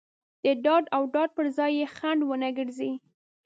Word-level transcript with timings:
د 0.43 0.45
داد 0.65 0.85
او 0.95 1.01
ډاډ 1.13 1.29
پر 1.37 1.45
ځای 1.57 1.71
یې 1.79 1.85
خنډ 1.95 2.19
ونه 2.25 2.49
ګرځي. 2.57 2.91